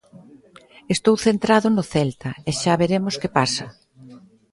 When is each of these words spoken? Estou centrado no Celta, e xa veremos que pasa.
Estou 0.95 1.15
centrado 1.25 1.67
no 1.71 1.83
Celta, 1.93 2.31
e 2.49 2.51
xa 2.59 2.73
veremos 2.81 3.15
que 3.21 3.33
pasa. 3.37 3.65